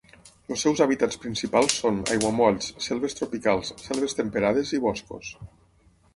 [0.53, 5.33] Els seus hàbitats principals són: aiguamolls, selves tropicals, selves temperades i boscos.